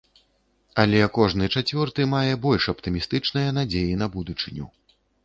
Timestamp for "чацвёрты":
1.59-2.05